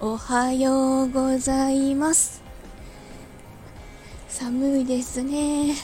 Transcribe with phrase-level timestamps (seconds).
[0.00, 2.40] おはようございます。
[4.28, 5.74] 寒いですね。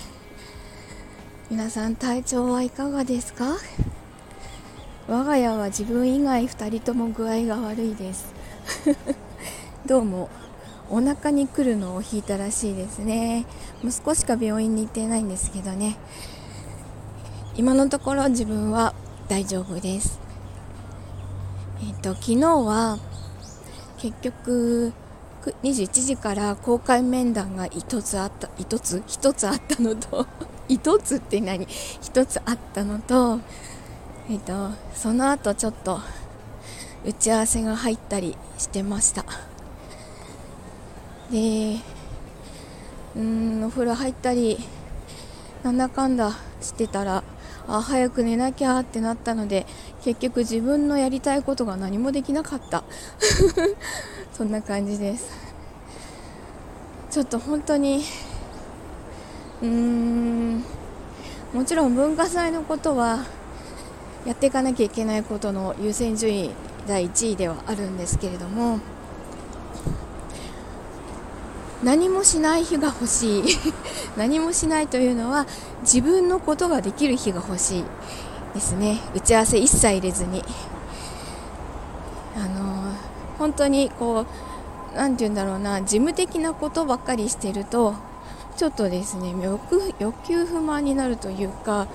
[1.50, 3.56] 皆さん体調はいかがですか？
[5.08, 8.32] 我が家は自分以外2人とも具合が悪いです。
[9.84, 10.28] どうも
[10.88, 13.46] お腹に来るのを引いたらしいですね。
[13.82, 15.96] 息子しか病院に行ってないんですけどね。
[17.56, 18.94] 今のところ自分は
[19.26, 20.20] 大丈夫です。
[21.82, 23.00] えっ、と昨日は
[24.04, 24.92] 結局
[25.62, 30.26] 21時から公開面談が1つあった1つ？1つあったのと
[30.68, 33.40] 1つって何？1つあったのと
[34.28, 36.00] えっ、とその後ちょっと
[37.06, 39.24] 打ち合わせが入ったりしてました。
[41.30, 41.78] で
[43.16, 44.58] うんお風呂入ったり
[45.62, 47.24] なんだかんだしてたら
[47.66, 49.66] あ早く寝なきゃってなったので
[50.02, 52.84] 結局自分のやりたいことが何もできなかった。
[54.36, 55.30] そんな感じです。
[57.10, 58.02] ちょっと本当に
[59.62, 60.64] うーん
[61.54, 63.24] もちろん文化祭のことは
[64.26, 66.50] やっていかなきゃいけないことの優先順位
[66.88, 68.80] 第1位ではあるんですけれども
[71.84, 73.44] 何もしない日が欲しい。
[74.16, 75.46] 何もしないというのは
[75.82, 77.84] 自分のことができる日が欲しい。
[78.54, 79.00] ですね。
[79.14, 80.42] 打ち合わせ一切入れずに。
[82.36, 82.94] あの
[83.38, 84.24] 本当にこ
[84.92, 85.82] う何て言うんだろうな。
[85.82, 87.94] 事務的なことばっかりしてると
[88.56, 91.88] ちょっとですね欲欲求不満になるというか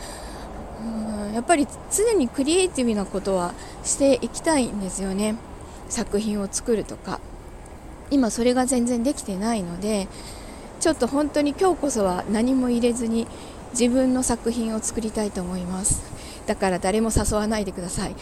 [0.83, 5.35] うんやっぱり常にクリエイティブなことはしていきたいんですよね。
[5.89, 7.19] 作品を作るとか。
[8.11, 10.07] 今それが全然できてないので
[10.79, 13.27] ちょっと本当に今日こそは何も入れずに
[13.71, 16.01] 自分の作品を作りたいと思います。
[16.47, 18.15] だから誰も誘わないでください。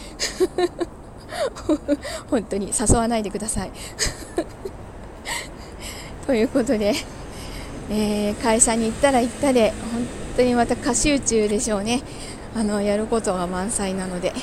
[2.28, 3.70] 本当に誘わないでください。
[6.26, 6.94] ということで、
[7.90, 12.02] えー、会社に行ったら行ったで本当にまた過集中でしょうね。
[12.54, 14.34] あのやることが満載なので。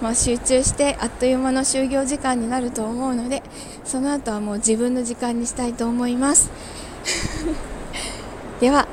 [0.00, 3.42] まあ、集中してあっという間の就業時間になると思うので
[3.84, 6.50] その後はもう自分の時間にしたいと思います。
[8.60, 8.86] では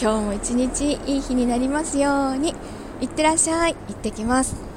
[0.00, 2.54] 今日も一日いい日になりますように。
[3.00, 3.74] いってらっしゃい。
[3.88, 4.69] 行ってきます。